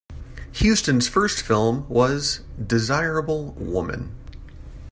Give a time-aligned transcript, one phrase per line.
[0.55, 4.15] Huston's first film was "Desirable Woman".